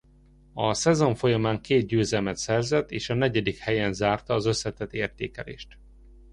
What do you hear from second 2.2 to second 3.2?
szerzett és a